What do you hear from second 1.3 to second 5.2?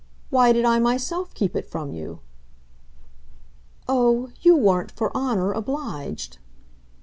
keep it from you?" "Oh, you weren't, for